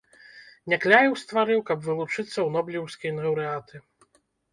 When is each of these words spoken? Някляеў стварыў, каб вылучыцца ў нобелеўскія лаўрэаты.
Някляеў 0.71 1.13
стварыў, 1.23 1.59
каб 1.67 1.79
вылучыцца 1.87 2.25
ў 2.25 2.47
нобелеўскія 2.55 3.13
лаўрэаты. 3.19 3.83